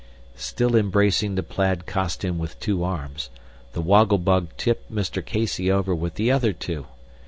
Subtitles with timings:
[0.37, 3.29] Still embracing the plaid costume with two arms,
[3.73, 5.23] the Woggle Bug tipped Mr.
[5.23, 6.87] Casey over with the other two.